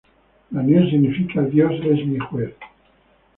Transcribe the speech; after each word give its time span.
Daniel 0.49 0.89
significa 0.89 1.43
"Dios 1.43 1.73
es 1.85 2.07
mi 2.07 2.17
juez". 2.17 2.55